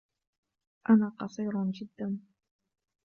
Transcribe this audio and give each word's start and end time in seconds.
أنا 0.89 1.09
قصير 1.19 1.63
جدّاً 1.71 2.17